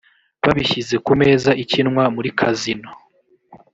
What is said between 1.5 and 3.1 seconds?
ikinwa muri kazino